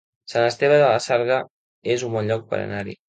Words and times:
Sant 0.31 0.45
Esteve 0.45 0.79
de 0.83 0.87
la 0.93 1.03
Sarga 1.07 1.37
es 1.97 2.07
un 2.09 2.17
bon 2.19 2.33
lloc 2.33 2.49
per 2.55 2.61
anar-hi 2.63 2.97